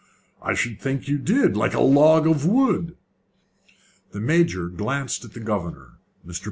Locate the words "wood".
2.43-2.97